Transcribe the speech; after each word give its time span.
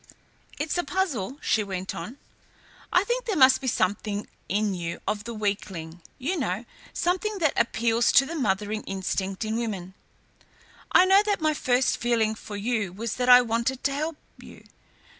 "It's 0.57 0.79
a 0.79 0.83
puzzle," 0.83 1.37
she 1.43 1.63
went 1.63 1.93
on. 1.93 2.17
"I 2.91 3.03
think 3.03 3.25
there 3.25 3.35
must 3.35 3.61
be 3.61 3.67
something 3.67 4.27
in 4.49 4.73
you 4.73 4.99
of 5.07 5.25
the 5.25 5.33
weakling, 5.35 6.01
you 6.17 6.39
know, 6.39 6.65
something 6.91 7.37
that 7.37 7.53
appeals 7.55 8.11
to 8.13 8.25
the 8.25 8.33
mothering 8.33 8.81
instinct 8.85 9.45
in 9.45 9.57
women. 9.57 9.93
I 10.91 11.05
know 11.05 11.21
that 11.27 11.39
my 11.39 11.53
first 11.53 11.97
feeling 11.97 12.33
for 12.33 12.55
you 12.57 12.91
was 12.91 13.17
that 13.17 13.29
I 13.29 13.43
wanted 13.43 13.83
to 13.83 13.91
help 13.93 14.17
you. 14.39 14.63